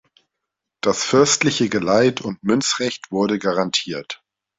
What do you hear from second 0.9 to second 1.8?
fürstliche